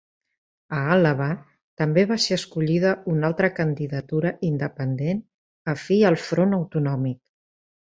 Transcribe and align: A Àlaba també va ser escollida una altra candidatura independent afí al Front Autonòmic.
A 0.77 0.77
Àlaba 0.93 1.27
també 1.81 2.05
va 2.11 2.17
ser 2.23 2.37
escollida 2.37 2.95
una 3.13 3.29
altra 3.29 3.51
candidatura 3.61 4.33
independent 4.49 5.23
afí 5.77 6.01
al 6.13 6.21
Front 6.27 6.61
Autonòmic. 6.63 7.23